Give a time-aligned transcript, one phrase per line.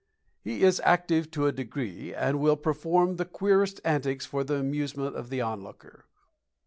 [0.43, 5.15] He is active to a degree, and will perform the queerest antics for the amusement
[5.15, 6.07] of the onlooker.